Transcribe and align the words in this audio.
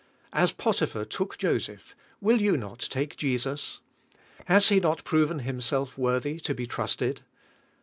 As 0.33 0.51
Potiphar 0.51 1.05
took 1.05 1.37
Joseph, 1.37 1.95
will 2.19 2.41
you 2.41 2.57
not 2.57 2.79
take 2.79 3.17
Jesus? 3.17 3.81
Has 4.45 4.69
He 4.69 4.79
not 4.79 5.03
proven 5.03 5.41
Himself 5.41 5.95
worthy 5.95 6.39
to 6.39 6.55
be 6.55 6.65
trusted? 6.65 7.21